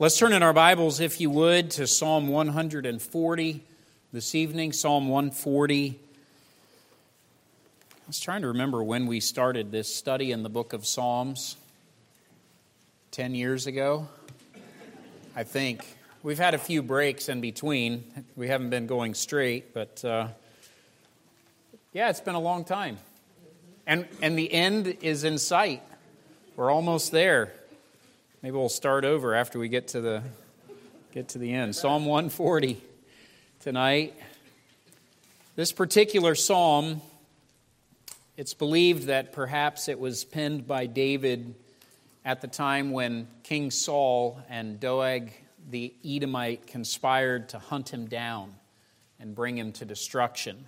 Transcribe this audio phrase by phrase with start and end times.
[0.00, 3.62] Let's turn in our Bibles, if you would, to Psalm 140
[4.14, 4.72] this evening.
[4.72, 6.00] Psalm 140.
[7.84, 11.58] I was trying to remember when we started this study in the book of Psalms.
[13.10, 14.08] 10 years ago,
[15.36, 15.84] I think.
[16.22, 18.24] We've had a few breaks in between.
[18.36, 20.28] We haven't been going straight, but uh,
[21.92, 22.96] yeah, it's been a long time.
[23.86, 25.82] And, and the end is in sight.
[26.56, 27.52] We're almost there.
[28.42, 30.22] Maybe we'll start over after we get to the
[31.12, 31.76] get to the end.
[31.76, 32.80] Psalm 140
[33.60, 34.14] tonight.
[35.56, 37.02] This particular psalm,
[38.38, 41.54] it's believed that perhaps it was penned by David
[42.24, 45.32] at the time when King Saul and Doeg
[45.68, 48.54] the Edomite conspired to hunt him down
[49.18, 50.66] and bring him to destruction.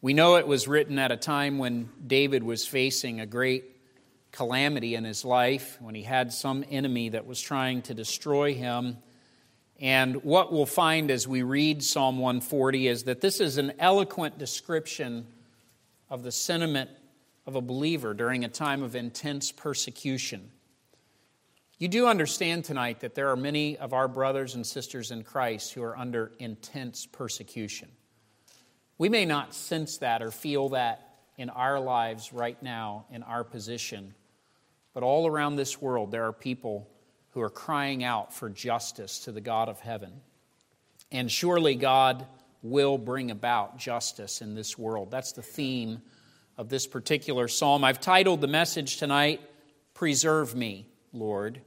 [0.00, 3.64] We know it was written at a time when David was facing a great
[4.38, 8.96] calamity in his life, when he had some enemy that was trying to destroy him.
[9.80, 14.38] And what we'll find as we read Psalm 140 is that this is an eloquent
[14.38, 15.26] description
[16.08, 16.88] of the sentiment
[17.48, 20.52] of a believer during a time of intense persecution.
[21.78, 25.72] You do understand tonight that there are many of our brothers and sisters in Christ
[25.72, 27.88] who are under intense persecution.
[28.98, 33.42] We may not sense that or feel that in our lives right now, in our
[33.42, 34.14] position.
[34.98, 36.90] But all around this world, there are people
[37.30, 40.12] who are crying out for justice to the God of heaven.
[41.12, 42.26] And surely God
[42.64, 45.12] will bring about justice in this world.
[45.12, 46.02] That's the theme
[46.56, 47.84] of this particular psalm.
[47.84, 49.40] I've titled the message tonight,
[49.94, 51.60] Preserve Me, Lord.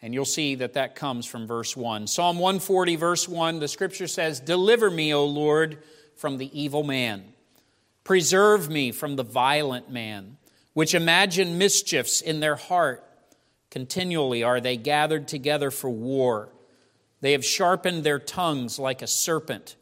[0.00, 2.06] And you'll see that that comes from verse 1.
[2.06, 5.82] Psalm 140, verse 1, the scripture says, Deliver me, O Lord,
[6.14, 7.24] from the evil man.
[8.04, 10.36] Preserve me from the violent man,
[10.74, 13.02] which imagine mischiefs in their heart.
[13.70, 16.50] Continually are they gathered together for war.
[17.20, 19.76] They have sharpened their tongues like a serpent.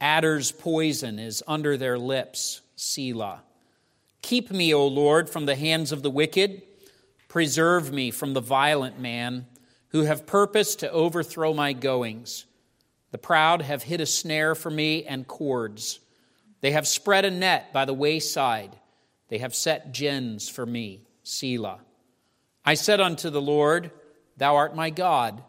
[0.00, 2.60] Adder's poison is under their lips.
[2.76, 3.42] Selah.
[4.22, 6.62] Keep me, O Lord, from the hands of the wicked.
[7.28, 9.46] Preserve me from the violent man
[9.88, 12.44] who have purposed to overthrow my goings.
[13.10, 16.00] The proud have hid a snare for me and cords.
[16.60, 18.76] They have spread a net by the wayside.
[19.28, 21.02] They have set gins for me.
[21.22, 21.80] Selah.
[22.64, 23.90] I said unto the Lord,
[24.36, 25.42] Thou art my God.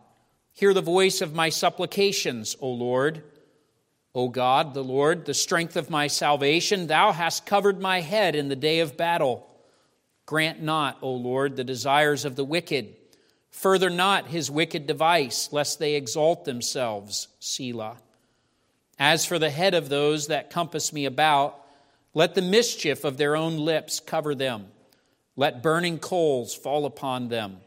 [0.53, 3.23] Hear the voice of my supplications, O Lord.
[4.15, 8.49] O God, the Lord, the strength of my salvation, thou hast covered my head in
[8.49, 9.47] the day of battle.
[10.25, 12.95] Grant not, O Lord, the desires of the wicked.
[13.51, 17.27] Further not his wicked device, lest they exalt themselves.
[17.39, 17.97] Selah.
[18.97, 21.63] As for the head of those that compass me about,
[22.13, 24.67] let the mischief of their own lips cover them.
[25.35, 27.57] Let burning coals fall upon them.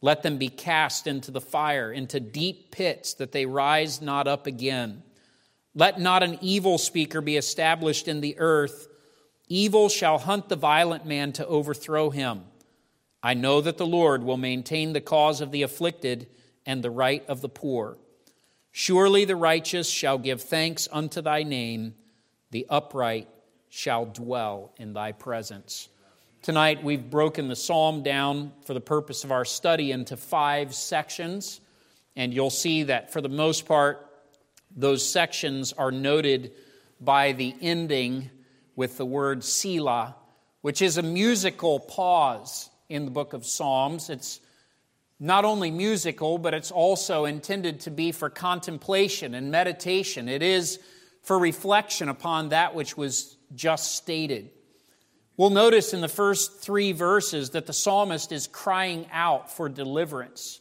[0.00, 4.48] Let them be cast into the fire, into deep pits, that they rise not up
[4.48, 5.04] again.
[5.74, 8.88] Let not an evil speaker be established in the earth.
[9.48, 12.42] Evil shall hunt the violent man to overthrow him.
[13.22, 16.26] I know that the Lord will maintain the cause of the afflicted
[16.66, 17.98] and the right of the poor.
[18.72, 21.94] Surely the righteous shall give thanks unto thy name,
[22.50, 23.28] the upright
[23.74, 25.88] shall dwell in thy presence.
[26.42, 31.58] Tonight, we've broken the psalm down for the purpose of our study into five sections,
[32.14, 34.06] and you'll see that for the most part,
[34.76, 36.52] those sections are noted
[37.00, 38.28] by the ending
[38.76, 40.16] with the word Selah,
[40.60, 44.10] which is a musical pause in the book of Psalms.
[44.10, 44.40] It's
[45.18, 50.28] not only musical, but it's also intended to be for contemplation and meditation.
[50.28, 50.78] It is
[51.22, 54.50] for reflection upon that which was just stated.
[55.36, 60.60] We'll notice in the first three verses that the psalmist is crying out for deliverance.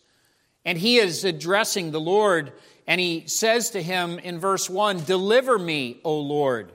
[0.64, 2.54] And he is addressing the Lord,
[2.88, 6.72] and he says to him in verse 1 Deliver me, O Lord,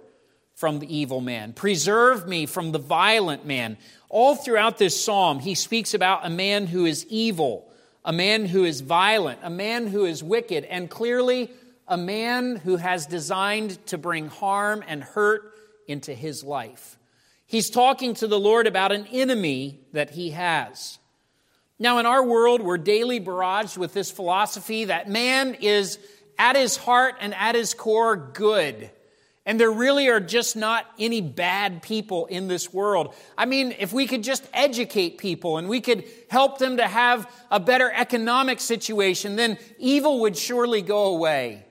[0.55, 1.53] from the evil man.
[1.53, 3.79] Preserve me from the violent man.
[4.09, 7.71] All throughout this psalm, he speaks about a man who is evil,
[8.05, 11.51] a man who is violent, a man who is wicked, and clearly
[11.89, 15.56] a man who has designed to bring harm and hurt
[15.89, 16.99] into his life.
[17.47, 20.99] He's talking to the Lord about an enemy that he has.
[21.79, 25.99] Now, in our world, we're daily barraged with this philosophy that man is
[26.39, 28.91] at his heart and at his core good.
[29.45, 33.15] And there really are just not any bad people in this world.
[33.39, 37.31] I mean, if we could just educate people and we could help them to have
[37.49, 41.65] a better economic situation, then evil would surely go away.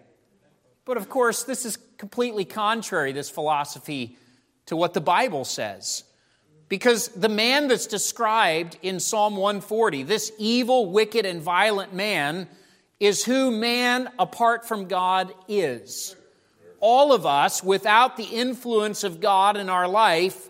[0.85, 4.17] But of course, this is completely contrary, this philosophy,
[4.67, 6.03] to what the Bible says.
[6.67, 12.47] Because the man that's described in Psalm 140, this evil, wicked, and violent man,
[12.99, 16.15] is who man apart from God is.
[16.79, 20.49] All of us, without the influence of God in our life,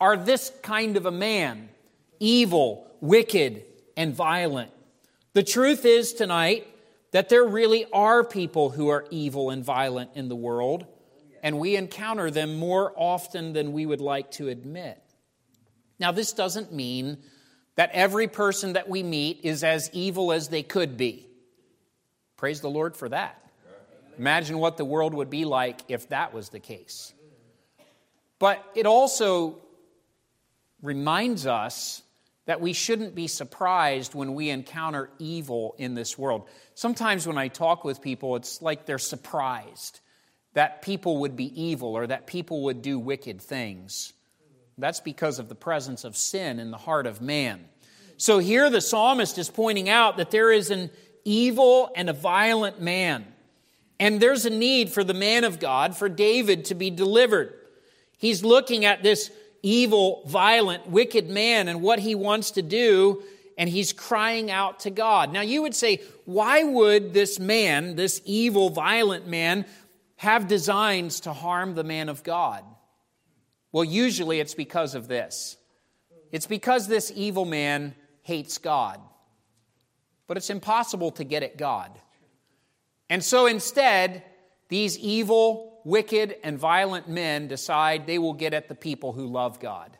[0.00, 1.68] are this kind of a man
[2.20, 3.64] evil, wicked,
[3.96, 4.70] and violent.
[5.32, 6.66] The truth is tonight
[7.14, 10.84] that there really are people who are evil and violent in the world,
[11.44, 15.00] and we encounter them more often than we would like to admit.
[16.00, 17.18] Now, this doesn't mean
[17.76, 21.28] that every person that we meet is as evil as they could be.
[22.36, 23.40] Praise the Lord for that.
[24.18, 27.14] Imagine what the world would be like if that was the case.
[28.40, 29.60] But it also
[30.82, 32.02] reminds us
[32.46, 36.48] that we shouldn't be surprised when we encounter evil in this world.
[36.74, 40.00] Sometimes when I talk with people, it's like they're surprised
[40.52, 44.12] that people would be evil or that people would do wicked things.
[44.76, 47.64] That's because of the presence of sin in the heart of man.
[48.16, 50.90] So here the psalmist is pointing out that there is an
[51.24, 53.26] evil and a violent man.
[53.98, 57.54] And there's a need for the man of God, for David, to be delivered.
[58.18, 59.30] He's looking at this
[59.64, 63.22] evil, violent, wicked man and what he wants to do,
[63.56, 65.32] and he's crying out to God.
[65.32, 69.64] Now, you would say, why would this man, this evil, violent man,
[70.16, 72.62] have designs to harm the man of God?
[73.72, 75.56] Well, usually it's because of this
[76.30, 79.00] it's because this evil man hates God.
[80.26, 81.92] But it's impossible to get at God.
[83.08, 84.24] And so instead,
[84.68, 89.60] these evil, wicked, and violent men decide they will get at the people who love
[89.60, 89.96] God.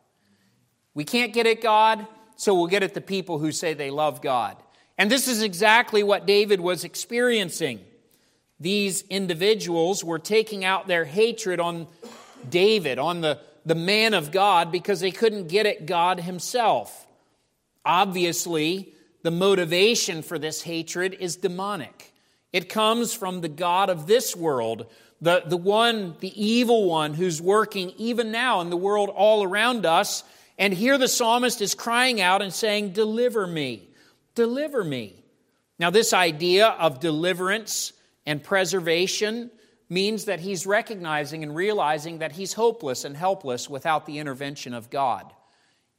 [0.94, 4.22] We can't get at God, so we'll get at the people who say they love
[4.22, 4.56] God.
[4.96, 7.80] And this is exactly what David was experiencing.
[8.60, 11.88] These individuals were taking out their hatred on
[12.48, 17.06] David, on the, the man of God, because they couldn't get at God himself.
[17.84, 22.13] Obviously, the motivation for this hatred is demonic.
[22.54, 24.86] It comes from the God of this world
[25.20, 29.84] the, the one, the evil one who's working even now in the world all around
[29.84, 30.22] us.
[30.56, 33.88] And here the psalmist is crying out and saying, Deliver me,
[34.36, 35.24] deliver me.
[35.80, 37.92] Now, this idea of deliverance
[38.24, 39.50] and preservation
[39.88, 44.90] means that he's recognizing and realizing that he's hopeless and helpless without the intervention of
[44.90, 45.32] God.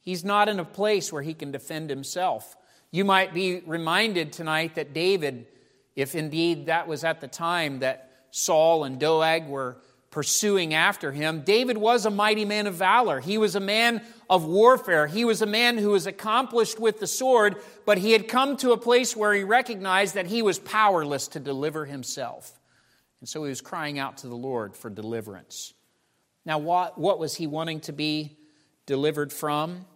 [0.00, 2.56] He's not in a place where he can defend himself.
[2.90, 5.48] You might be reminded tonight that David,
[5.96, 9.78] if indeed that was at the time that Saul and Doeg were
[10.10, 13.18] pursuing after him, David was a mighty man of valor.
[13.18, 15.06] He was a man of warfare.
[15.06, 17.56] He was a man who was accomplished with the sword,
[17.86, 21.40] but he had come to a place where he recognized that he was powerless to
[21.40, 22.52] deliver himself.
[23.20, 25.72] And so he was crying out to the Lord for deliverance.
[26.44, 28.36] Now, what, what was he wanting to be
[28.84, 29.86] delivered from?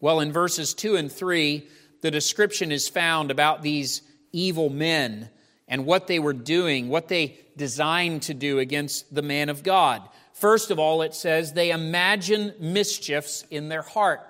[0.00, 1.68] Well, in verses 2 and 3,
[2.00, 5.28] the description is found about these evil men
[5.68, 10.08] and what they were doing, what they designed to do against the man of God.
[10.32, 14.20] First of all, it says they imagine mischiefs in their heart.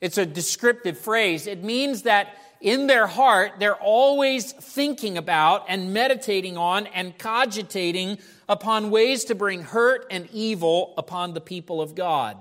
[0.00, 1.46] It's a descriptive phrase.
[1.46, 8.18] It means that in their heart, they're always thinking about and meditating on and cogitating
[8.48, 12.36] upon ways to bring hurt and evil upon the people of God.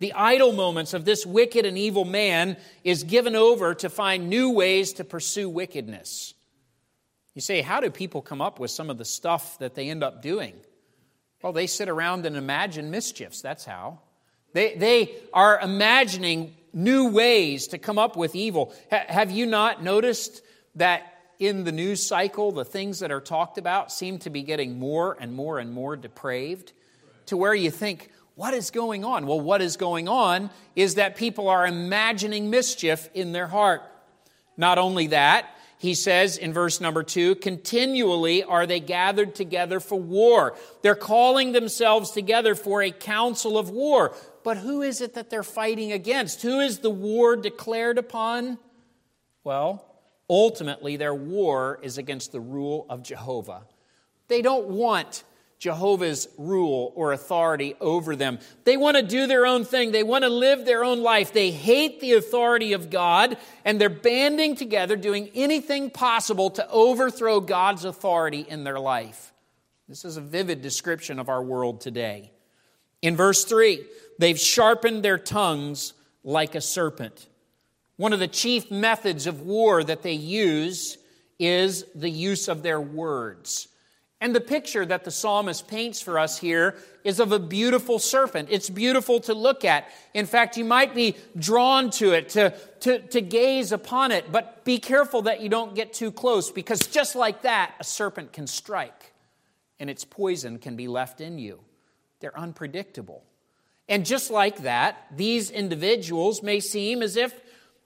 [0.00, 4.50] The idle moments of this wicked and evil man is given over to find new
[4.50, 6.34] ways to pursue wickedness.
[7.34, 10.02] You say, how do people come up with some of the stuff that they end
[10.02, 10.54] up doing?
[11.42, 13.42] Well, they sit around and imagine mischiefs.
[13.42, 14.00] That's how.
[14.52, 18.72] They, they are imagining new ways to come up with evil.
[18.90, 20.42] Ha- have you not noticed
[20.76, 24.78] that in the news cycle, the things that are talked about seem to be getting
[24.78, 26.72] more and more and more depraved
[27.26, 29.26] to where you think, what is going on?
[29.26, 33.82] Well, what is going on is that people are imagining mischief in their heart.
[34.56, 35.48] Not only that,
[35.78, 40.56] he says in verse number two, continually are they gathered together for war.
[40.82, 44.14] They're calling themselves together for a council of war.
[44.42, 46.42] But who is it that they're fighting against?
[46.42, 48.58] Who is the war declared upon?
[49.42, 49.84] Well,
[50.28, 53.66] ultimately, their war is against the rule of Jehovah.
[54.28, 55.22] They don't want
[55.64, 58.38] Jehovah's rule or authority over them.
[58.64, 59.92] They want to do their own thing.
[59.92, 61.32] They want to live their own life.
[61.32, 67.40] They hate the authority of God, and they're banding together, doing anything possible to overthrow
[67.40, 69.32] God's authority in their life.
[69.88, 72.30] This is a vivid description of our world today.
[73.00, 73.82] In verse 3,
[74.18, 77.26] they've sharpened their tongues like a serpent.
[77.96, 80.98] One of the chief methods of war that they use
[81.38, 83.68] is the use of their words.
[84.24, 88.48] And the picture that the psalmist paints for us here is of a beautiful serpent.
[88.50, 89.90] It's beautiful to look at.
[90.14, 94.64] In fact, you might be drawn to it, to, to, to gaze upon it, but
[94.64, 98.46] be careful that you don't get too close because just like that, a serpent can
[98.46, 99.12] strike
[99.78, 101.60] and its poison can be left in you.
[102.20, 103.24] They're unpredictable.
[103.90, 107.38] And just like that, these individuals may seem as if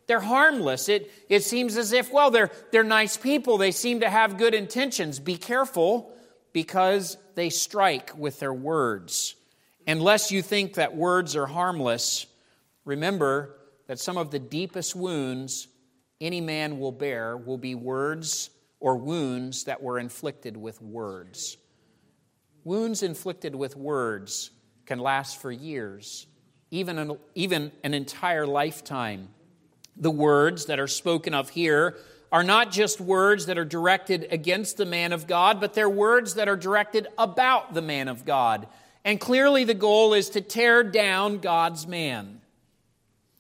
[0.06, 0.88] they're harmless.
[0.88, 3.58] It, it seems as if, well, they're, they're nice people.
[3.58, 5.18] They seem to have good intentions.
[5.18, 6.12] Be careful
[6.52, 9.34] because they strike with their words.
[9.86, 12.26] Unless you think that words are harmless,
[12.84, 15.68] remember that some of the deepest wounds
[16.20, 18.50] any man will bear will be words
[18.80, 21.56] or wounds that were inflicted with words.
[22.64, 24.50] Wounds inflicted with words
[24.84, 26.26] can last for years,
[26.70, 29.28] even an, even an entire lifetime.
[29.96, 31.96] The words that are spoken of here
[32.30, 36.34] are not just words that are directed against the man of God, but they're words
[36.34, 38.66] that are directed about the man of God.
[39.04, 42.40] And clearly, the goal is to tear down God's man.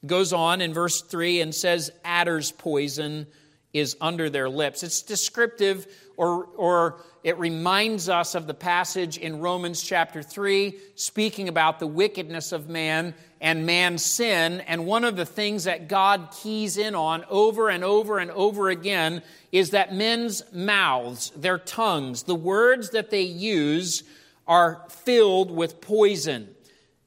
[0.06, 3.26] goes on in verse 3 and says, Adder's poison
[3.72, 4.82] is under their lips.
[4.82, 11.48] It's descriptive, or, or it reminds us of the passage in Romans chapter 3, speaking
[11.48, 14.60] about the wickedness of man and man's sin.
[14.62, 18.70] And one of the things that God keys in on over and over and over
[18.70, 19.22] again
[19.52, 24.02] is that men's mouths, their tongues, the words that they use
[24.46, 26.48] are filled with poison.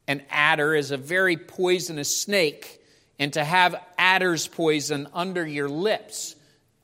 [0.08, 2.78] An adder is a very poisonous snake.
[3.18, 6.36] And to have adder's poison under your lips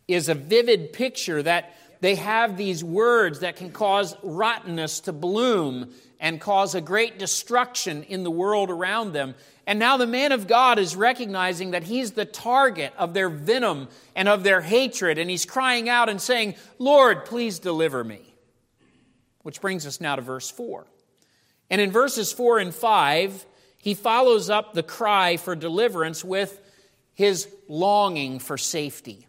[0.07, 5.91] is a vivid picture that they have these words that can cause rottenness to bloom
[6.19, 9.35] and cause a great destruction in the world around them.
[9.65, 13.89] And now the man of God is recognizing that he's the target of their venom
[14.15, 18.21] and of their hatred, and he's crying out and saying, Lord, please deliver me.
[19.41, 20.87] Which brings us now to verse 4.
[21.69, 23.45] And in verses 4 and 5,
[23.77, 26.61] he follows up the cry for deliverance with
[27.13, 29.26] his longing for safety.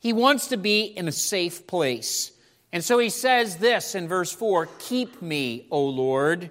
[0.00, 2.32] He wants to be in a safe place.
[2.72, 6.50] And so he says this in verse 4 Keep me, O Lord,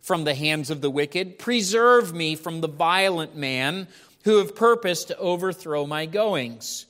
[0.00, 1.38] from the hands of the wicked.
[1.38, 3.88] Preserve me from the violent man
[4.24, 6.86] who have purposed to overthrow my goings.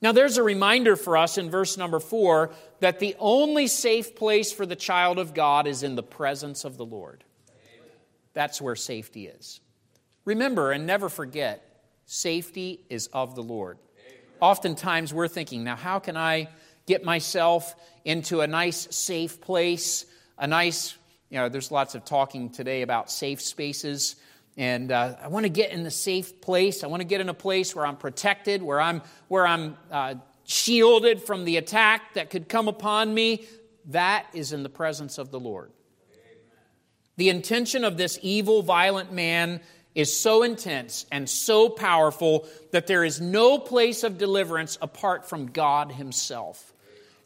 [0.00, 2.50] Now, there's a reminder for us in verse number 4
[2.80, 6.76] that the only safe place for the child of God is in the presence of
[6.76, 7.24] the Lord.
[8.32, 9.60] That's where safety is.
[10.24, 13.78] Remember and never forget safety is of the Lord.
[14.40, 16.48] Oftentimes we're thinking, now, how can I
[16.86, 20.06] get myself into a nice, safe place,
[20.38, 20.96] a nice,
[21.28, 24.16] you know, there's lots of talking today about safe spaces.
[24.56, 26.82] And uh, I want to get in the safe place.
[26.82, 30.14] I want to get in a place where I'm protected, where I'm, where I'm uh,
[30.44, 33.46] shielded from the attack that could come upon me.
[33.86, 35.70] That is in the presence of the Lord.
[37.16, 39.60] The intention of this evil, violent man
[39.94, 45.46] is so intense and so powerful that there is no place of deliverance apart from
[45.46, 46.72] God Himself.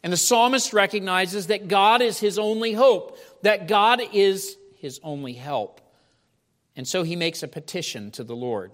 [0.03, 5.33] And the psalmist recognizes that God is his only hope, that God is his only
[5.33, 5.81] help.
[6.75, 8.73] And so he makes a petition to the Lord.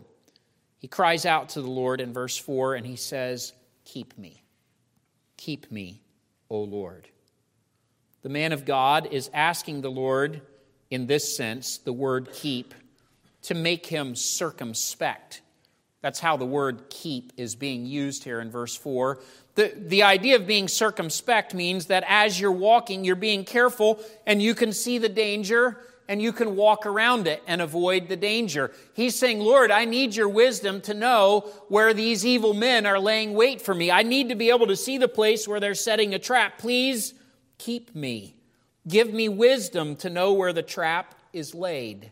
[0.79, 3.53] He cries out to the Lord in verse 4 and he says,
[3.85, 4.43] Keep me.
[5.37, 6.03] Keep me,
[6.49, 7.09] O Lord.
[8.23, 10.41] The man of God is asking the Lord,
[10.91, 12.75] in this sense, the word keep,
[13.43, 15.43] to make him circumspect.
[16.01, 19.19] That's how the word keep is being used here in verse 4.
[19.57, 24.41] The, the idea of being circumspect means that as you're walking, you're being careful and
[24.41, 25.79] you can see the danger
[26.09, 28.73] and you can walk around it and avoid the danger.
[28.95, 33.35] He's saying, Lord, I need your wisdom to know where these evil men are laying
[33.35, 33.91] wait for me.
[33.91, 36.59] I need to be able to see the place where they're setting a trap.
[36.59, 37.13] Please
[37.59, 38.37] keep me.
[38.87, 42.11] Give me wisdom to know where the trap is laid.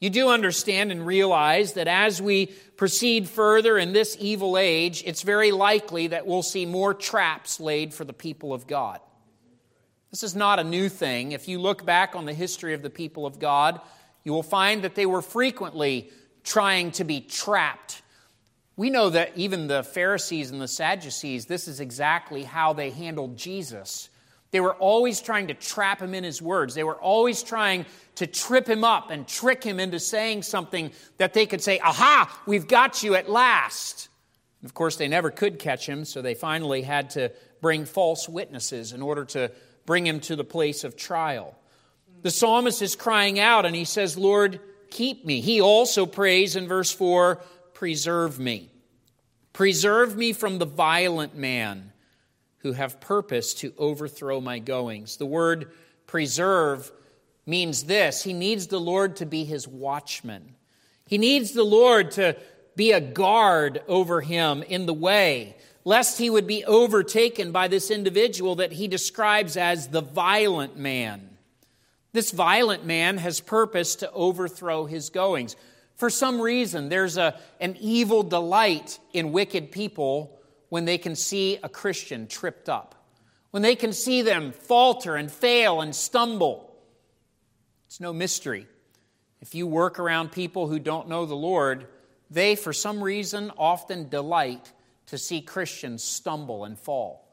[0.00, 5.22] You do understand and realize that as we proceed further in this evil age, it's
[5.22, 9.00] very likely that we'll see more traps laid for the people of God.
[10.10, 11.32] This is not a new thing.
[11.32, 13.80] If you look back on the history of the people of God,
[14.24, 16.10] you will find that they were frequently
[16.44, 18.00] trying to be trapped.
[18.76, 23.36] We know that even the Pharisees and the Sadducees, this is exactly how they handled
[23.36, 24.08] Jesus.
[24.50, 26.74] They were always trying to trap him in his words.
[26.74, 31.34] They were always trying to trip him up and trick him into saying something that
[31.34, 34.08] they could say, Aha, we've got you at last.
[34.60, 38.28] And of course, they never could catch him, so they finally had to bring false
[38.28, 39.52] witnesses in order to
[39.84, 41.54] bring him to the place of trial.
[42.22, 45.40] The psalmist is crying out and he says, Lord, keep me.
[45.40, 47.40] He also prays in verse 4
[47.74, 48.70] Preserve me.
[49.52, 51.92] Preserve me from the violent man
[52.58, 55.16] who have purpose to overthrow my goings.
[55.16, 55.72] The word
[56.06, 56.90] preserve
[57.46, 60.54] means this He needs the Lord to be his watchman.
[61.06, 62.36] He needs the Lord to
[62.76, 67.90] be a guard over him in the way, lest he would be overtaken by this
[67.90, 71.28] individual that he describes as the violent man.
[72.12, 75.56] This violent man has purpose to overthrow his goings.
[75.96, 80.37] For some reason, there's a, an evil delight in wicked people
[80.68, 82.94] when they can see a Christian tripped up,
[83.50, 86.74] when they can see them falter and fail and stumble.
[87.86, 88.66] It's no mystery.
[89.40, 91.86] If you work around people who don't know the Lord,
[92.30, 94.72] they, for some reason, often delight
[95.06, 97.24] to see Christians stumble and fall.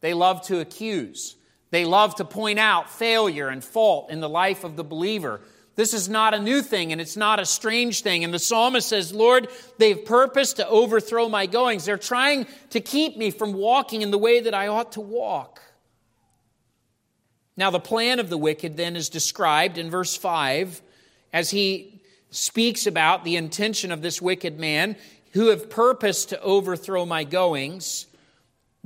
[0.00, 1.34] They love to accuse.
[1.70, 5.40] They love to point out failure and fault in the life of the believer.
[5.76, 8.24] This is not a new thing and it's not a strange thing.
[8.24, 11.84] And the psalmist says, Lord, they've purposed to overthrow my goings.
[11.84, 15.60] They're trying to keep me from walking in the way that I ought to walk.
[17.58, 20.82] Now, the plan of the wicked then is described in verse 5
[21.32, 24.96] as he speaks about the intention of this wicked man
[25.32, 28.06] who have purposed to overthrow my goings.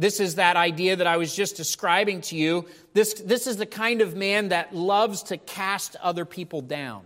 [0.01, 2.65] This is that idea that I was just describing to you.
[2.95, 7.03] This, this is the kind of man that loves to cast other people down.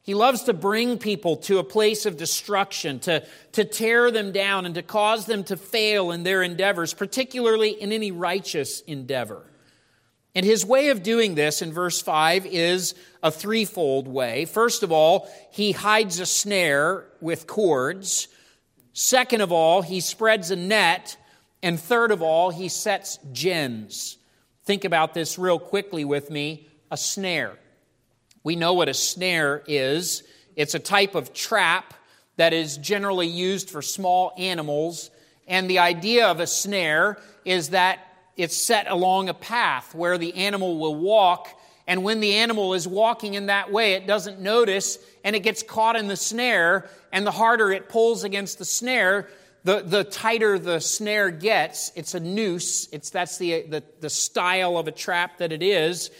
[0.00, 4.64] He loves to bring people to a place of destruction, to, to tear them down,
[4.64, 9.42] and to cause them to fail in their endeavors, particularly in any righteous endeavor.
[10.34, 14.46] And his way of doing this in verse 5 is a threefold way.
[14.46, 18.28] First of all, he hides a snare with cords.
[18.94, 21.18] Second of all, he spreads a net
[21.64, 24.18] and third of all, he sets gins.
[24.66, 27.58] Think about this real quickly with me a snare.
[28.42, 30.22] We know what a snare is
[30.56, 31.94] it's a type of trap
[32.36, 35.10] that is generally used for small animals.
[35.48, 37.98] And the idea of a snare is that
[38.36, 41.48] it's set along a path where the animal will walk.
[41.86, 45.62] And when the animal is walking in that way, it doesn't notice and it gets
[45.62, 46.90] caught in the snare.
[47.10, 49.28] And the harder it pulls against the snare,
[49.64, 52.86] the, the tighter the snare gets, it's a noose.
[52.92, 56.10] It's, that's the, the, the style of a trap that it is,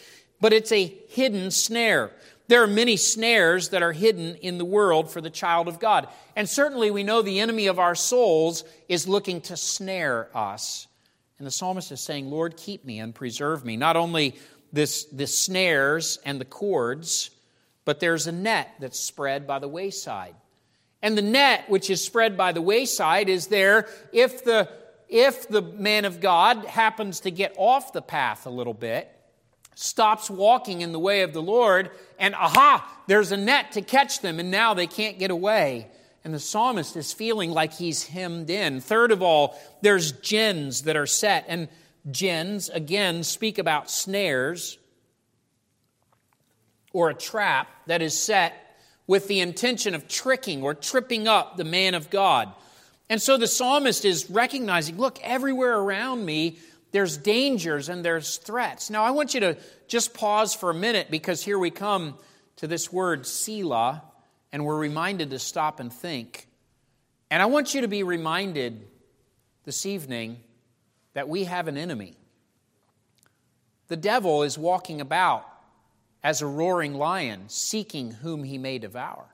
[0.41, 2.11] but it's a hidden snare.
[2.49, 6.09] There are many snares that are hidden in the world for the child of God.
[6.37, 10.87] And certainly we know the enemy of our souls is looking to snare us.
[11.39, 13.76] And the psalmist is saying, Lord, keep me and preserve me.
[13.76, 14.37] Not only
[14.73, 17.30] this, the snares and the cords,
[17.85, 20.35] but there's a net that's spread by the wayside.
[21.04, 24.71] And the net, which is spread by the wayside, is there if the,
[25.06, 29.10] if the man of God happens to get off the path a little bit,
[29.75, 34.23] stops walking in the way of the Lord, and aha, there's a net to catch
[34.23, 35.88] them, and now they can't get away.
[36.25, 38.80] And the psalmist is feeling like he's hemmed in.
[38.80, 41.45] Third of all, there's gins that are set.
[41.49, 41.69] And
[42.10, 44.78] gins, again, speak about snares
[46.95, 48.64] or a trap that is set
[49.06, 52.52] with the intention of tricking or tripping up the man of God.
[53.08, 56.58] And so the psalmist is recognizing look, everywhere around me,
[56.93, 58.88] there's dangers and there's threats.
[58.88, 59.56] Now, I want you to
[59.88, 62.14] just pause for a minute because here we come
[62.56, 64.02] to this word, Selah,
[64.52, 66.47] and we're reminded to stop and think.
[67.30, 68.86] And I want you to be reminded
[69.64, 70.38] this evening
[71.14, 72.14] that we have an enemy.
[73.88, 75.47] The devil is walking about
[76.25, 79.26] as a roaring lion, seeking whom he may devour.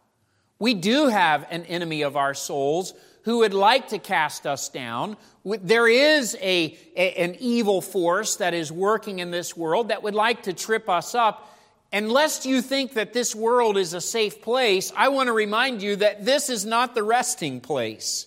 [0.58, 5.16] We do have an enemy of our souls who would like to cast us down.
[5.44, 10.14] There is a, a, an evil force that is working in this world that would
[10.14, 11.46] like to trip us up.
[11.92, 15.82] And lest you think that this world is a safe place, I want to remind
[15.82, 18.26] you that this is not the resting place.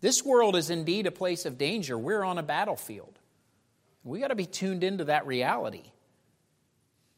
[0.00, 1.98] This world is indeed a place of danger.
[1.98, 3.18] We're on a battlefield.
[4.04, 5.84] We got to be tuned into that reality.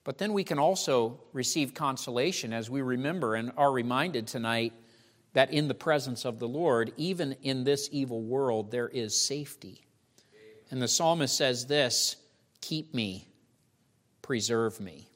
[0.07, 4.73] But then we can also receive consolation as we remember and are reminded tonight
[5.33, 9.85] that in the presence of the Lord, even in this evil world, there is safety.
[10.71, 12.15] And the psalmist says this
[12.61, 13.27] Keep me,
[14.23, 15.09] preserve me.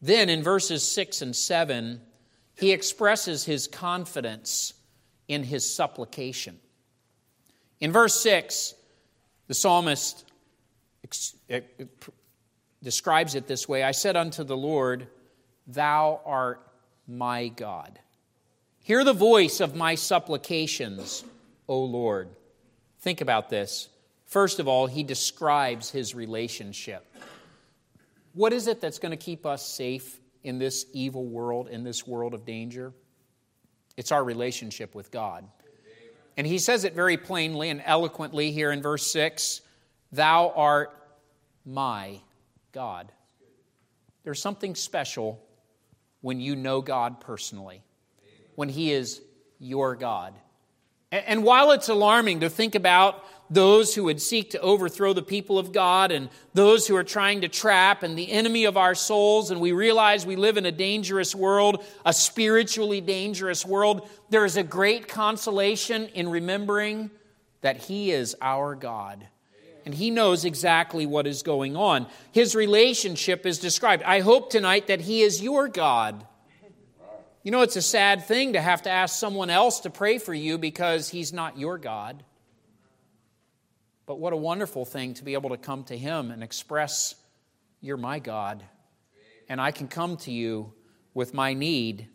[0.00, 2.00] Then in verses 6 and 7,
[2.54, 4.72] he expresses his confidence
[5.28, 6.58] in his supplication.
[7.80, 8.72] In verse 6,
[9.46, 10.24] the psalmist
[12.86, 15.08] describes it this way I said unto the Lord,
[15.66, 16.64] Thou art
[17.08, 17.98] my God.
[18.78, 21.24] Hear the voice of my supplications,
[21.66, 22.28] O Lord.
[23.00, 23.88] Think about this.
[24.26, 27.04] First of all, he describes his relationship.
[28.34, 32.06] What is it that's going to keep us safe in this evil world, in this
[32.06, 32.92] world of danger?
[33.96, 35.44] It's our relationship with God.
[36.36, 39.60] And he says it very plainly and eloquently here in verse 6
[40.12, 40.92] Thou art
[41.64, 42.20] my
[42.76, 43.10] God.
[44.22, 45.42] There's something special
[46.20, 47.82] when you know God personally,
[48.54, 49.22] when He is
[49.58, 50.34] your God.
[51.10, 55.58] And while it's alarming to think about those who would seek to overthrow the people
[55.58, 59.50] of God and those who are trying to trap and the enemy of our souls,
[59.50, 64.58] and we realize we live in a dangerous world, a spiritually dangerous world, there is
[64.58, 67.10] a great consolation in remembering
[67.62, 69.26] that He is our God.
[69.86, 72.08] And He knows exactly what is going on.
[72.32, 74.02] His relationship is described.
[74.02, 76.26] I hope tonight that He is your God.
[77.44, 80.34] You know, it's a sad thing to have to ask someone else to pray for
[80.34, 82.24] you because He's not your God.
[84.06, 87.14] But what a wonderful thing to be able to come to Him and express,
[87.80, 88.64] You're my God.
[89.48, 90.72] And I can come to you
[91.14, 92.08] with my need.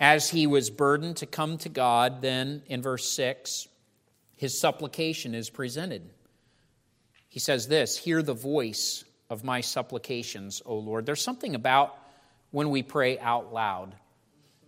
[0.00, 3.68] As he was burdened to come to God, then in verse 6,
[4.34, 6.10] his supplication is presented.
[7.32, 11.06] He says this Hear the voice of my supplications, O Lord.
[11.06, 11.96] There's something about
[12.50, 13.94] when we pray out loud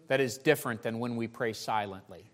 [0.09, 2.24] that is different than when we pray silently.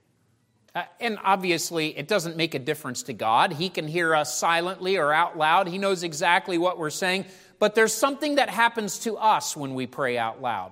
[0.73, 3.53] Uh, and obviously, it doesn't make a difference to God.
[3.53, 5.67] He can hear us silently or out loud.
[5.67, 7.25] He knows exactly what we're saying.
[7.59, 10.71] But there's something that happens to us when we pray out loud.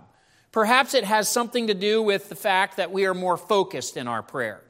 [0.52, 4.06] Perhaps it has something to do with the fact that we are more focused in
[4.06, 4.62] our prayer,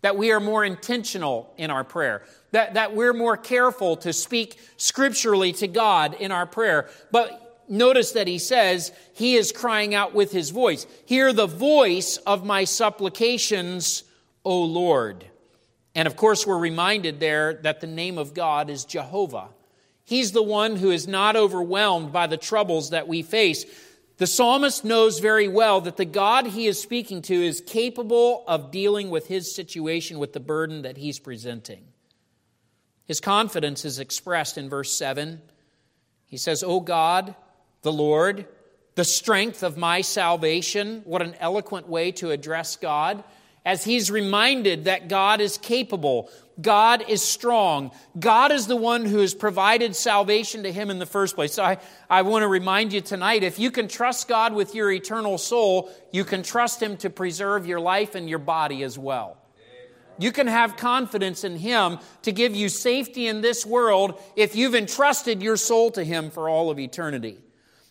[0.00, 2.22] that we are more intentional in our prayer,
[2.52, 6.88] that, that we're more careful to speak scripturally to God in our prayer.
[7.10, 10.86] But notice that he says he is crying out with his voice.
[11.06, 14.04] Hear the voice of my supplications
[14.44, 15.24] O Lord.
[15.94, 19.48] And of course, we're reminded there that the name of God is Jehovah.
[20.04, 23.64] He's the one who is not overwhelmed by the troubles that we face.
[24.16, 28.70] The psalmist knows very well that the God he is speaking to is capable of
[28.70, 31.84] dealing with his situation, with the burden that he's presenting.
[33.10, 35.42] His confidence is expressed in verse 7.
[36.26, 37.34] He says, O God,
[37.82, 38.46] the Lord,
[38.94, 41.02] the strength of my salvation.
[41.04, 43.24] What an eloquent way to address God
[43.66, 46.30] as he's reminded that God is capable,
[46.62, 51.04] God is strong, God is the one who has provided salvation to him in the
[51.04, 51.54] first place.
[51.54, 54.88] So I, I want to remind you tonight if you can trust God with your
[54.88, 59.39] eternal soul, you can trust him to preserve your life and your body as well.
[60.18, 64.74] You can have confidence in Him to give you safety in this world if you've
[64.74, 67.38] entrusted your soul to Him for all of eternity.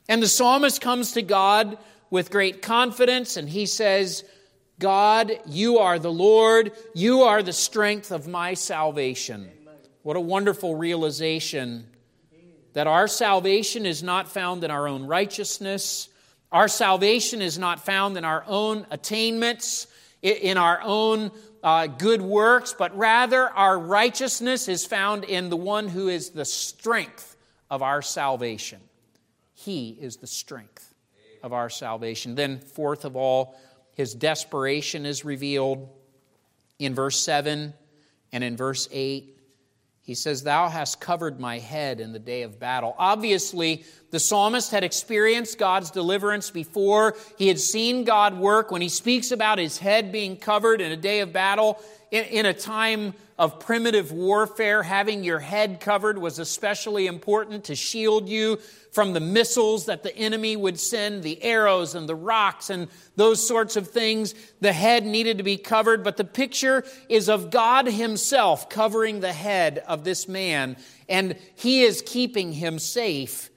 [0.08, 1.78] And the psalmist comes to God
[2.10, 4.24] with great confidence and he says,
[4.80, 6.72] God, you are the Lord.
[6.96, 9.52] You are the strength of my salvation.
[10.02, 11.86] What a wonderful realization
[12.74, 16.08] that our salvation is not found in our own righteousness.
[16.52, 19.88] Our salvation is not found in our own attainments,
[20.22, 21.32] in our own
[21.64, 26.46] uh, good works, but rather our righteousness is found in the one who is the
[26.46, 27.36] strength
[27.70, 28.80] of our salvation.
[29.54, 30.94] He is the strength
[31.44, 32.36] of our salvation.
[32.36, 33.60] Then, fourth of all,
[33.94, 35.90] his desperation is revealed
[36.78, 37.74] in verse 7
[38.32, 39.38] and in verse 8.
[40.10, 42.96] He says, Thou hast covered my head in the day of battle.
[42.98, 47.16] Obviously, the psalmist had experienced God's deliverance before.
[47.38, 48.72] He had seen God work.
[48.72, 51.80] When he speaks about his head being covered in a day of battle,
[52.12, 57.76] in, in a time of primitive warfare, having your head covered was especially important to
[57.76, 58.58] shield you
[58.92, 63.48] from the missiles that the enemy would send, the arrows and the rocks and those
[63.48, 64.34] sorts of things.
[64.60, 69.34] The head needed to be covered, but the picture is of God Himself covering the
[69.34, 70.76] head of this man,
[71.08, 73.50] and He is keeping him safe.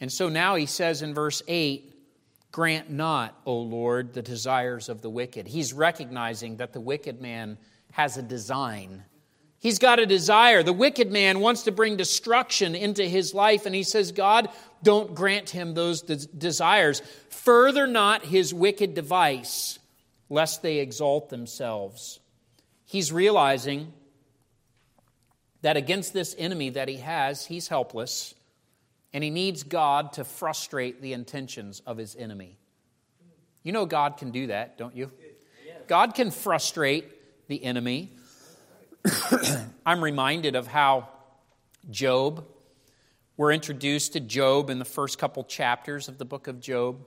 [0.00, 1.93] And so now He says in verse 8,
[2.54, 5.48] Grant not, O Lord, the desires of the wicked.
[5.48, 7.58] He's recognizing that the wicked man
[7.90, 9.02] has a design.
[9.58, 10.62] He's got a desire.
[10.62, 14.50] The wicked man wants to bring destruction into his life, and he says, God,
[14.84, 17.02] don't grant him those des- desires.
[17.28, 19.80] Further not his wicked device,
[20.30, 22.20] lest they exalt themselves.
[22.84, 23.92] He's realizing
[25.62, 28.32] that against this enemy that he has, he's helpless,
[29.14, 32.58] and he needs God to frustrate the intentions of his enemy.
[33.62, 35.12] You know God can do that, don't you?
[35.86, 38.10] God can frustrate the enemy.
[39.86, 41.08] I'm reminded of how
[41.90, 42.44] Job,
[43.36, 47.06] we're introduced to Job in the first couple chapters of the book of Job.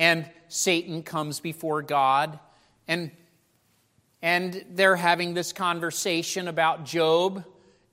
[0.00, 2.40] And Satan comes before God,
[2.88, 3.12] and,
[4.20, 7.44] and they're having this conversation about Job.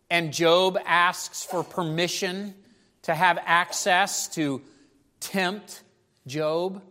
[0.09, 2.55] And Job asks for permission
[3.07, 4.61] to have access to
[5.21, 5.81] tempt
[6.27, 6.83] Job.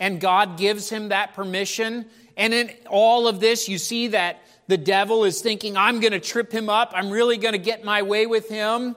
[0.00, 2.06] And God gives him that permission.
[2.36, 6.20] And in all of this, you see that the devil is thinking, I'm going to
[6.20, 8.96] trip him up, I'm really going to get my way with him.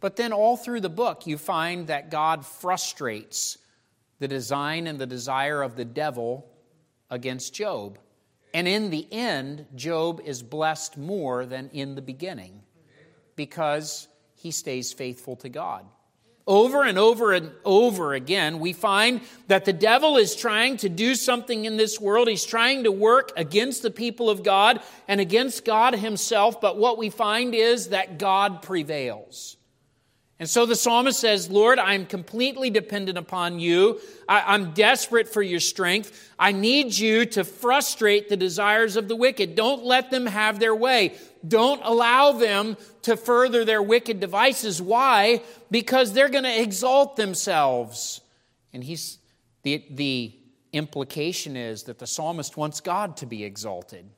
[0.00, 3.58] But then, all through the book, you find that God frustrates
[4.18, 6.50] the design and the desire of the devil
[7.10, 7.98] against Job.
[8.54, 12.62] And in the end, Job is blessed more than in the beginning
[13.36, 14.08] because
[14.42, 15.86] he stays faithful to God.
[16.44, 21.14] Over and over and over again, we find that the devil is trying to do
[21.14, 22.26] something in this world.
[22.26, 26.60] He's trying to work against the people of God and against God himself.
[26.60, 29.56] But what we find is that God prevails.
[30.42, 34.00] And so the psalmist says, Lord, I'm completely dependent upon you.
[34.28, 36.32] I, am desperate for your strength.
[36.36, 39.54] I need you to frustrate the desires of the wicked.
[39.54, 41.14] Don't let them have their way.
[41.46, 44.82] Don't allow them to further their wicked devices.
[44.82, 45.42] Why?
[45.70, 48.20] Because they're going to exalt themselves.
[48.72, 49.18] And he's,
[49.62, 50.34] the, the
[50.72, 54.10] implication is that the psalmist wants God to be exalted.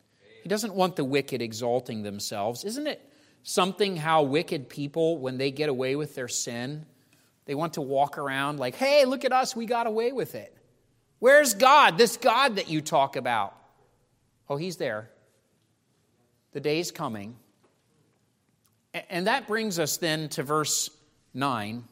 [0.42, 2.64] He doesn't want the wicked exalting themselves.
[2.64, 3.10] Isn't it?
[3.44, 6.86] Something how wicked people, when they get away with their sin,
[7.44, 10.56] they want to walk around like, hey, look at us, we got away with it.
[11.20, 13.54] Where's God, this God that you talk about?
[14.48, 15.10] Oh, he's there.
[16.52, 17.36] The day's coming.
[19.10, 20.88] And that brings us then to verse
[21.34, 21.84] 9.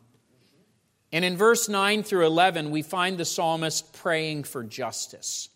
[1.13, 5.51] And in verse 9 through 11, we find the psalmist praying for justice.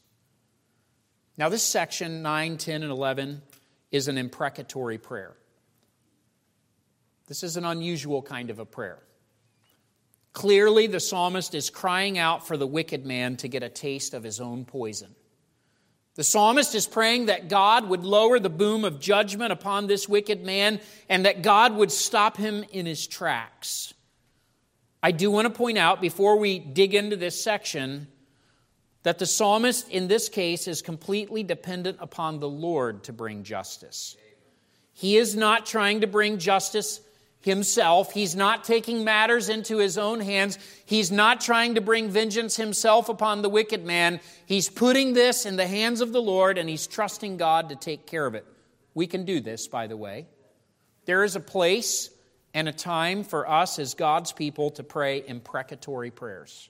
[1.38, 3.42] Now, this section, 9, 10, and 11,
[3.90, 5.34] is an imprecatory prayer.
[7.26, 8.98] This is an unusual kind of a prayer.
[10.32, 14.22] Clearly, the psalmist is crying out for the wicked man to get a taste of
[14.22, 15.14] his own poison.
[16.14, 20.44] The psalmist is praying that God would lower the boom of judgment upon this wicked
[20.44, 23.92] man and that God would stop him in his tracks.
[25.02, 28.08] I do want to point out before we dig into this section
[29.02, 34.16] that the psalmist in this case is completely dependent upon the Lord to bring justice.
[34.94, 37.00] He is not trying to bring justice
[37.46, 38.12] himself.
[38.12, 40.58] He's not taking matters into his own hands.
[40.84, 44.20] He's not trying to bring vengeance himself upon the wicked man.
[44.44, 48.04] He's putting this in the hands of the Lord and he's trusting God to take
[48.04, 48.44] care of it.
[48.94, 50.26] We can do this, by the way.
[51.06, 52.10] There is a place
[52.52, 56.68] and a time for us as God's people to pray imprecatory prayers,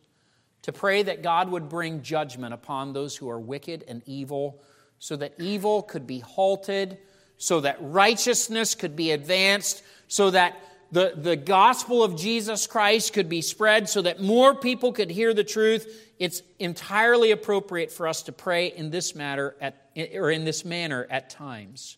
[0.62, 4.60] to pray that God would bring judgment upon those who are wicked and evil,
[4.98, 6.98] so that evil could be halted,
[7.38, 10.60] so that righteousness could be advanced, so that
[10.92, 15.34] the, the gospel of Jesus Christ could be spread so that more people could hear
[15.34, 20.44] the truth, it's entirely appropriate for us to pray in this matter at, or in
[20.44, 21.96] this manner at times.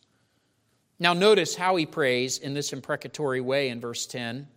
[0.99, 4.49] Now notice how he prays in this imprecatory way in verse 10.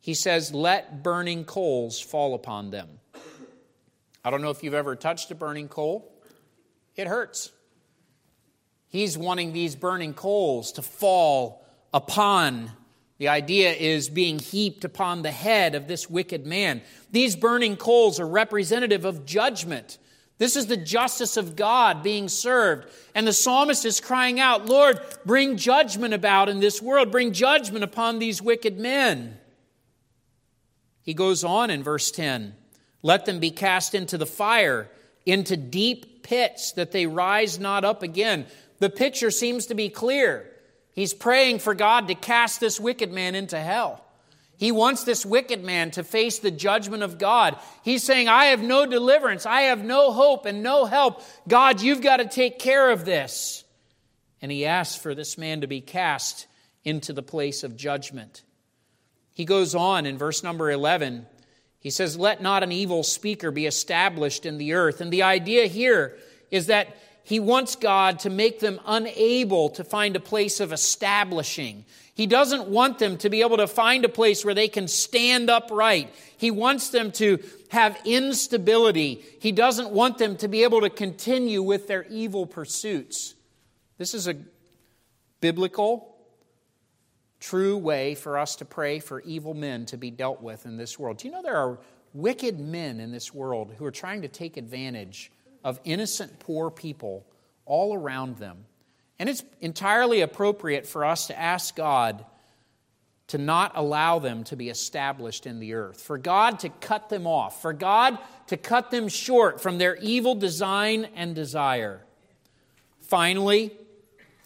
[0.00, 2.88] He says, Let burning coals fall upon them.
[4.24, 6.12] I don't know if you've ever touched a burning coal.
[6.96, 7.50] It hurts.
[8.88, 11.61] He's wanting these burning coals to fall
[11.92, 12.70] upon
[13.18, 16.82] the idea is being heaped upon the head of this wicked man.
[17.12, 19.98] These burning coals are representative of judgment.
[20.38, 22.88] This is the justice of God being served.
[23.14, 27.84] And the psalmist is crying out, Lord, bring judgment about in this world, bring judgment
[27.84, 29.38] upon these wicked men.
[31.02, 32.56] He goes on in verse 10
[33.02, 34.90] Let them be cast into the fire,
[35.24, 38.46] into deep pits, that they rise not up again.
[38.80, 40.51] The picture seems to be clear.
[40.92, 44.04] He's praying for God to cast this wicked man into hell.
[44.58, 47.58] He wants this wicked man to face the judgment of God.
[47.82, 49.44] He's saying, I have no deliverance.
[49.44, 51.22] I have no hope and no help.
[51.48, 53.64] God, you've got to take care of this.
[54.40, 56.46] And he asks for this man to be cast
[56.84, 58.42] into the place of judgment.
[59.34, 61.26] He goes on in verse number 11.
[61.80, 65.00] He says, Let not an evil speaker be established in the earth.
[65.00, 66.18] And the idea here
[66.50, 71.84] is that he wants God to make them unable to find a place of establishing.
[72.14, 75.48] He doesn't want them to be able to find a place where they can stand
[75.48, 76.12] upright.
[76.36, 77.38] He wants them to
[77.70, 79.24] have instability.
[79.40, 83.34] He doesn't want them to be able to continue with their evil pursuits.
[83.98, 84.36] This is a
[85.40, 86.16] biblical,
[87.40, 90.98] true way for us to pray for evil men to be dealt with in this
[90.98, 91.18] world.
[91.18, 91.78] Do you know there are
[92.12, 95.32] wicked men in this world who are trying to take advantage
[95.64, 97.26] of innocent poor people
[97.64, 98.64] all around them.
[99.18, 102.24] And it's entirely appropriate for us to ask God
[103.28, 107.26] to not allow them to be established in the earth, for God to cut them
[107.26, 112.04] off, for God to cut them short from their evil design and desire.
[113.00, 113.72] Finally,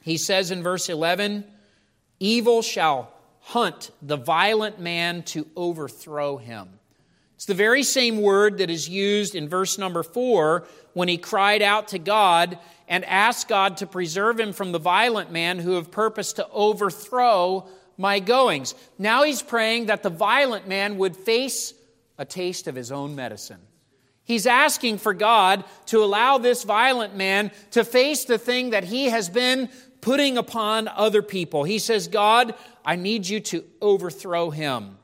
[0.03, 1.45] he says in verse 11,
[2.21, 6.69] Evil shall hunt the violent man to overthrow him.
[7.37, 11.63] It's the very same word that is used in verse number four when he cried
[11.63, 15.91] out to God and asked God to preserve him from the violent man who have
[15.91, 17.69] purposed to overthrow
[17.99, 18.75] my goings.
[18.99, 21.75] Now he's praying that the violent man would face
[22.17, 23.61] a taste of his own medicine.
[24.25, 29.07] He's asking for God to allow this violent man to face the thing that he
[29.07, 29.69] has been
[30.01, 31.65] putting upon other people.
[31.65, 34.99] He says, God, I need you to overthrow him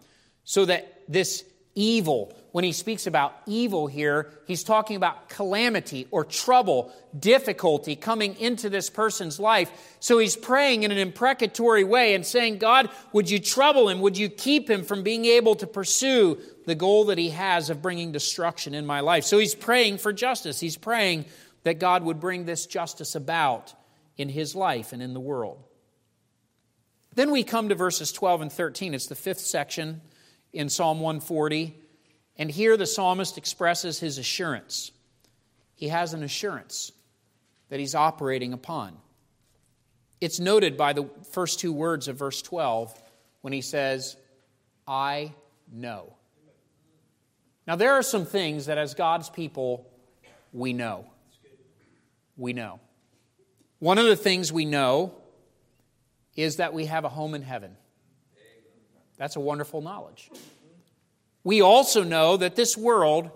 [0.45, 6.25] so that this evil, when he speaks about evil here, he's talking about calamity or
[6.25, 9.97] trouble, difficulty coming into this person's life.
[10.01, 14.01] So he's praying in an imprecatory way and saying, God, would you trouble him?
[14.01, 17.81] Would you keep him from being able to pursue the goal that he has of
[17.81, 19.25] bringing destruction in my life?
[19.25, 20.61] So he's praying for justice.
[20.61, 21.25] He's praying
[21.63, 23.73] that God would bring this justice about
[24.19, 25.63] in his life and in the world.
[27.15, 28.95] Then we come to verses 12 and 13.
[28.95, 30.03] It's the fifth section
[30.53, 31.77] in Psalm 140.
[32.37, 34.93] And here the psalmist expresses his assurance.
[35.75, 36.93] He has an assurance
[37.69, 38.97] that he's operating upon.
[40.21, 42.97] It's noted by the first two words of verse 12
[43.41, 44.17] when he says,
[44.87, 45.33] I
[45.73, 46.15] know.
[47.67, 49.87] Now, there are some things that as God's people,
[50.53, 51.07] we know.
[52.37, 52.81] We know.
[53.79, 55.15] One of the things we know
[56.37, 57.77] is that we have a home in heaven.
[59.23, 60.29] That's a wonderful knowledge.
[61.45, 63.31] We also know that this world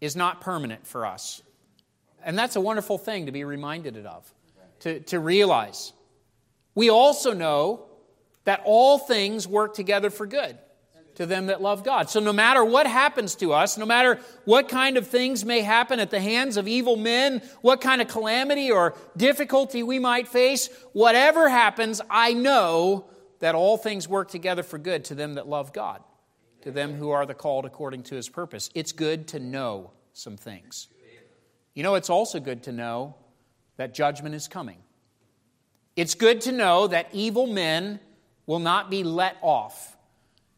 [0.00, 1.42] is not permanent for us.
[2.24, 4.32] And that's a wonderful thing to be reminded of,
[4.78, 5.92] to, to realize.
[6.74, 7.84] We also know
[8.44, 10.56] that all things work together for good
[11.16, 12.08] to them that love God.
[12.08, 16.00] So no matter what happens to us, no matter what kind of things may happen
[16.00, 20.70] at the hands of evil men, what kind of calamity or difficulty we might face,
[20.94, 23.04] whatever happens, I know
[23.40, 26.02] that all things work together for good to them that love God
[26.62, 28.70] to them who are the called according to his purpose.
[28.74, 30.88] It's good to know some things.
[31.74, 33.14] You know, it's also good to know
[33.76, 34.78] that judgment is coming.
[35.96, 38.00] It's good to know that evil men
[38.46, 39.96] will not be let off.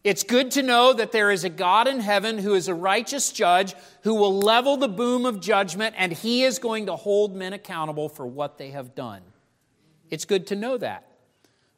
[0.03, 3.31] It's good to know that there is a God in heaven who is a righteous
[3.31, 7.53] judge who will level the boom of judgment and he is going to hold men
[7.53, 9.23] accountable for what they have done.
[10.11, 11.07] It's good to know that.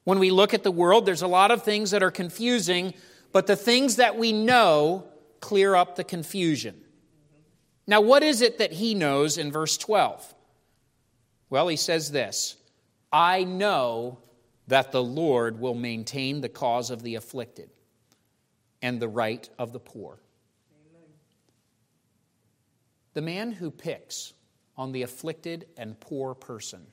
[0.04, 2.94] When we look at the world, there's a lot of things that are confusing
[3.34, 5.08] but the things that we know
[5.40, 6.80] clear up the confusion.
[7.84, 10.32] Now, what is it that he knows in verse 12?
[11.50, 12.56] Well, he says this
[13.12, 14.20] I know
[14.68, 17.70] that the Lord will maintain the cause of the afflicted
[18.80, 20.20] and the right of the poor.
[23.14, 24.32] The man who picks
[24.76, 26.86] on the afflicted and poor person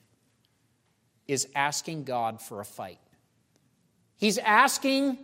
[1.28, 3.00] is asking God for a fight.
[4.18, 5.18] He's asking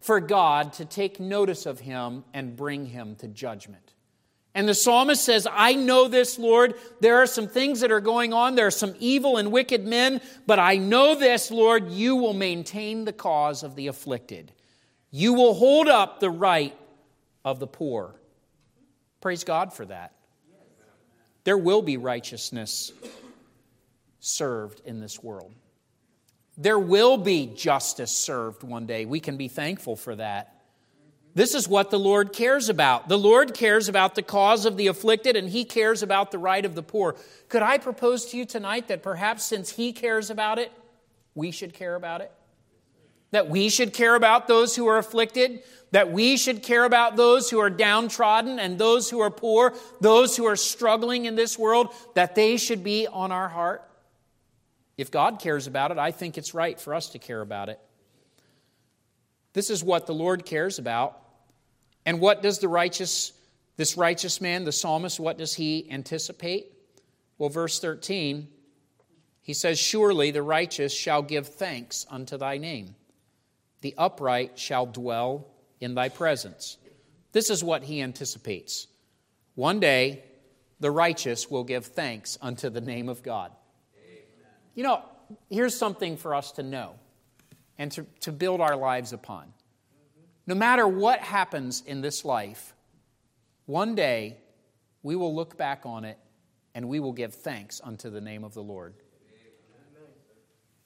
[0.00, 3.92] for God to take notice of him and bring him to judgment.
[4.54, 6.74] And the psalmist says, I know this, Lord.
[7.00, 8.56] There are some things that are going on.
[8.56, 11.90] There are some evil and wicked men, but I know this, Lord.
[11.90, 14.52] You will maintain the cause of the afflicted.
[15.12, 16.76] You will hold up the right
[17.44, 18.16] of the poor.
[19.20, 20.14] Praise God for that.
[21.44, 22.92] There will be righteousness
[24.20, 25.52] served in this world.
[26.56, 29.06] There will be justice served one day.
[29.06, 30.60] We can be thankful for that.
[31.34, 33.08] This is what the Lord cares about.
[33.08, 36.64] The Lord cares about the cause of the afflicted, and He cares about the right
[36.64, 37.16] of the poor.
[37.48, 40.72] Could I propose to you tonight that perhaps since He cares about it,
[41.34, 42.32] we should care about it?
[43.30, 47.48] That we should care about those who are afflicted, that we should care about those
[47.48, 51.94] who are downtrodden and those who are poor, those who are struggling in this world,
[52.14, 53.88] that they should be on our heart?
[55.00, 57.80] If God cares about it, I think it's right for us to care about it.
[59.54, 61.18] This is what the Lord cares about.
[62.04, 63.32] And what does the righteous,
[63.78, 66.66] this righteous man, the psalmist, what does he anticipate?
[67.38, 68.46] Well, verse 13,
[69.40, 72.94] he says, Surely the righteous shall give thanks unto thy name,
[73.80, 75.46] the upright shall dwell
[75.80, 76.76] in thy presence.
[77.32, 78.86] This is what he anticipates.
[79.54, 80.24] One day,
[80.78, 83.50] the righteous will give thanks unto the name of God.
[84.80, 85.02] You know,
[85.50, 86.94] here's something for us to know
[87.76, 89.52] and to, to build our lives upon.
[90.46, 92.72] No matter what happens in this life,
[93.66, 94.38] one day
[95.02, 96.16] we will look back on it
[96.74, 98.94] and we will give thanks unto the name of the Lord.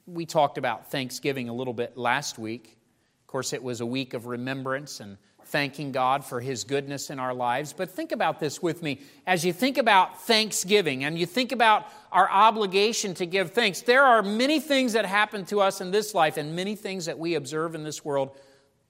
[0.08, 2.76] We talked about Thanksgiving a little bit last week.
[3.20, 7.18] Of course, it was a week of remembrance and thanking God for His goodness in
[7.18, 7.72] our lives.
[7.72, 9.00] But think about this with me.
[9.26, 14.04] As you think about Thanksgiving and you think about our obligation to give thanks, there
[14.04, 17.34] are many things that happen to us in this life and many things that we
[17.34, 18.36] observe in this world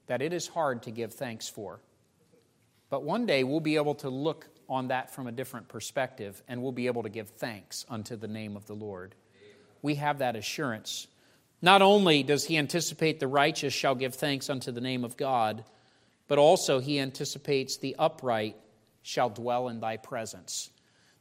[0.07, 1.79] that it is hard to give thanks for.
[2.89, 6.61] But one day we'll be able to look on that from a different perspective and
[6.61, 9.15] we'll be able to give thanks unto the name of the Lord.
[9.81, 11.07] We have that assurance.
[11.61, 15.63] Not only does he anticipate the righteous shall give thanks unto the name of God,
[16.27, 18.55] but also he anticipates the upright
[19.01, 20.71] shall dwell in thy presence.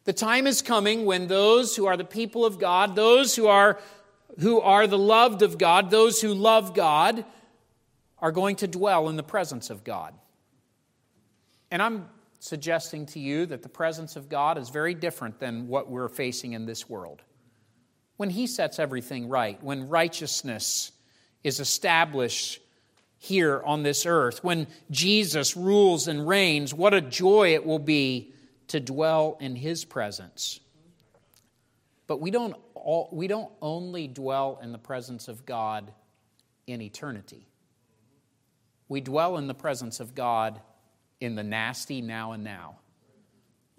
[0.05, 3.79] The time is coming when those who are the people of God, those who are,
[4.39, 7.25] who are the loved of God, those who love God,
[8.19, 10.15] are going to dwell in the presence of God.
[11.71, 15.91] And I'm suggesting to you that the presence of God is very different than what
[15.91, 17.23] we're facing in this world.
[18.17, 20.93] When He sets everything right, when righteousness
[21.43, 22.61] is established
[23.25, 28.33] here on this earth, when Jesus rules and reigns, what a joy it will be
[28.69, 30.61] to dwell in his presence.
[32.07, 35.91] But we don't, all, we don't only dwell in the presence of God
[36.67, 37.49] in eternity.
[38.89, 40.61] We dwell in the presence of God
[41.21, 42.77] in the nasty now and now.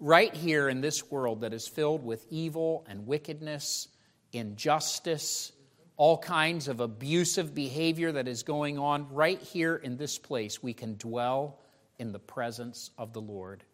[0.00, 3.88] Right here in this world that is filled with evil and wickedness,
[4.32, 5.52] injustice,
[5.96, 10.74] all kinds of abusive behavior that is going on, right here in this place, we
[10.74, 11.58] can dwell
[11.98, 13.64] in the presence of the Lord.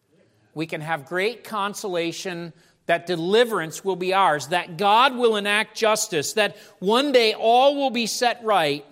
[0.53, 2.53] We can have great consolation
[2.85, 7.89] that deliverance will be ours, that God will enact justice, that one day all will
[7.89, 8.85] be set right,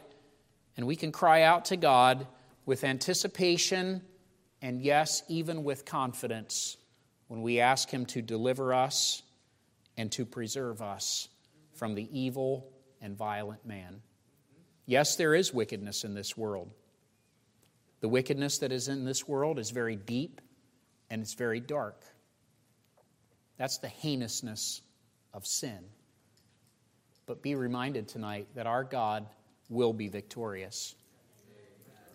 [0.76, 2.28] and we can cry out to God
[2.66, 4.02] with anticipation
[4.62, 6.78] and, yes, even with confidence
[7.28, 9.24] when we ask Him to deliver us
[9.98, 11.28] and to preserve us
[11.74, 12.72] from the evil
[13.02, 14.02] and violent man.
[14.86, 16.72] Yes, there is wickedness in this world.
[18.02, 20.42] The wickedness that is in this world is very deep
[21.10, 22.04] and it's very dark.
[23.58, 24.82] That's the heinousness
[25.34, 25.80] of sin.
[27.28, 29.28] But be reminded tonight that our God
[29.70, 30.96] will be victorious.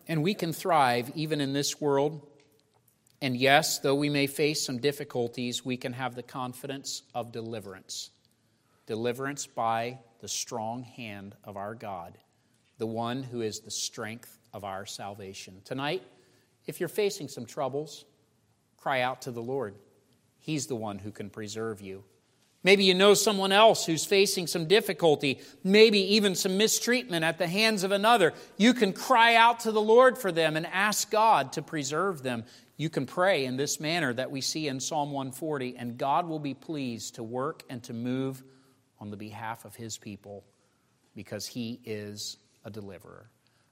[0.08, 2.26] And we can thrive even in this world.
[3.22, 8.10] And yes, though we may face some difficulties, we can have the confidence of deliverance.
[8.86, 12.18] Deliverance by the strong hand of our God,
[12.78, 15.60] the one who is the strength of our salvation.
[15.64, 16.02] Tonight,
[16.66, 18.04] if you're facing some troubles,
[18.86, 19.74] Cry out to the Lord.
[20.38, 22.04] He's the one who can preserve you.
[22.62, 27.48] Maybe you know someone else who's facing some difficulty, maybe even some mistreatment at the
[27.48, 28.32] hands of another.
[28.56, 32.44] You can cry out to the Lord for them and ask God to preserve them.
[32.76, 36.38] You can pray in this manner that we see in Psalm 140, and God will
[36.38, 38.44] be pleased to work and to move
[38.98, 40.44] on the behalf of his people
[41.14, 43.30] because he is a deliverer.